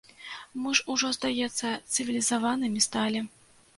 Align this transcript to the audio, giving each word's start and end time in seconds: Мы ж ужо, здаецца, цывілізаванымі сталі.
Мы 0.61 0.71
ж 0.79 0.85
ужо, 0.93 1.11
здаецца, 1.17 1.73
цывілізаванымі 1.93 2.85
сталі. 2.87 3.27